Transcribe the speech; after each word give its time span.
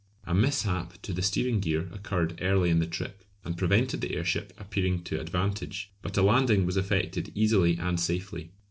A 0.25 0.33
mishap 0.33 0.99
to 1.03 1.13
the 1.13 1.21
steering 1.21 1.59
gear 1.59 1.87
occurred 1.93 2.39
early 2.41 2.71
in 2.71 2.79
the 2.79 2.87
trip, 2.87 3.23
and 3.45 3.55
prevented 3.55 4.01
the 4.01 4.15
airship 4.15 4.51
appearing 4.57 5.03
to 5.03 5.21
advantage, 5.21 5.91
but 6.01 6.17
a 6.17 6.23
landing 6.23 6.65
was 6.65 6.75
effected 6.75 7.31
easily 7.35 7.77
and 7.77 7.99
safely. 7.99 8.49